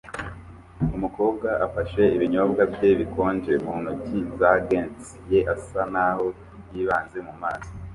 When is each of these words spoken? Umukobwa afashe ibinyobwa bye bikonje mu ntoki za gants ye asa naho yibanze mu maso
Umukobwa 0.95 1.49
afashe 1.65 2.01
ibinyobwa 2.15 2.61
bye 2.73 2.89
bikonje 2.99 3.53
mu 3.63 3.73
ntoki 3.81 4.19
za 4.37 4.51
gants 4.67 5.05
ye 5.31 5.39
asa 5.53 5.81
naho 5.93 6.25
yibanze 6.73 7.17
mu 7.27 7.33
maso 7.43 7.71